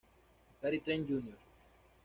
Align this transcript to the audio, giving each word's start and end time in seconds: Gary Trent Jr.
Gary 0.59 0.81
Trent 0.83 1.05
Jr. 1.07 1.37